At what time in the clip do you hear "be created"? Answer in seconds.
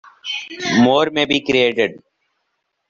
1.25-2.01